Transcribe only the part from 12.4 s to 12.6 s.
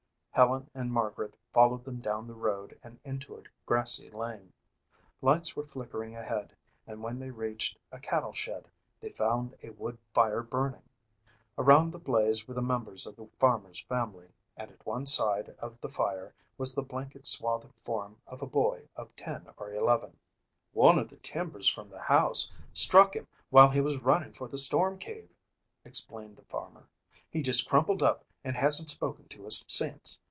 were